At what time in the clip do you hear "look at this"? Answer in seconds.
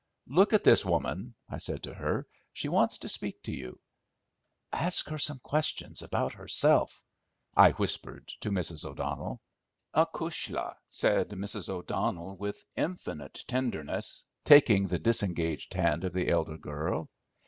0.25-0.83